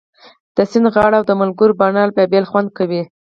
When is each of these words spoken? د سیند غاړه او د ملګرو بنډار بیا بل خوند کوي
د 0.55 0.57
سیند 0.71 0.87
غاړه 0.93 1.15
او 1.19 1.25
د 1.29 1.31
ملګرو 1.41 1.77
بنډار 1.79 2.09
بیا 2.15 2.25
بل 2.31 2.45
خوند 2.51 2.69
کوي 2.77 3.01